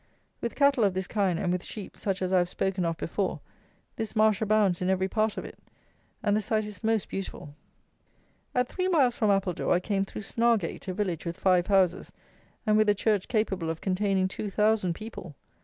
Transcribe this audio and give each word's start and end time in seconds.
With 0.41 0.55
cattle 0.55 0.83
of 0.83 0.95
this 0.95 1.05
kind 1.05 1.37
and 1.37 1.51
with 1.51 1.63
sheep 1.63 1.95
such 1.95 2.23
as 2.23 2.33
I 2.33 2.39
have 2.39 2.49
spoken 2.49 2.85
of 2.85 2.97
before, 2.97 3.39
this 3.97 4.15
Marsh 4.15 4.41
abounds 4.41 4.81
in 4.81 4.89
every 4.89 5.07
part 5.07 5.37
of 5.37 5.45
it; 5.45 5.59
and 6.23 6.35
the 6.35 6.41
sight 6.41 6.65
is 6.65 6.83
most 6.83 7.07
beautiful. 7.07 7.53
At 8.55 8.67
three 8.67 8.87
miles 8.87 9.15
from 9.15 9.29
Appledore 9.29 9.71
I 9.71 9.79
came 9.79 10.03
through 10.03 10.23
Snargate, 10.23 10.87
a 10.87 10.93
village 10.95 11.23
with 11.27 11.37
five 11.37 11.67
houses, 11.67 12.11
and 12.65 12.77
with 12.77 12.89
a 12.89 12.95
church 12.95 13.27
capable 13.27 13.69
of 13.69 13.79
containing 13.79 14.27
two 14.27 14.49
thousand 14.49 14.95
people! 14.95 15.35